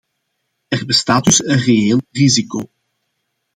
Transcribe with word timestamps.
Er 0.69 0.85
bestaat 0.85 1.23
dus 1.23 1.45
een 1.45 1.57
reëel 1.57 2.01
risico. 2.11 2.69